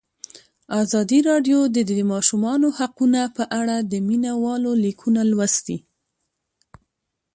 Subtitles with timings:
[0.81, 5.77] ازادي راډیو د د ماشومانو حقونه په اړه د مینه والو لیکونه لوستي.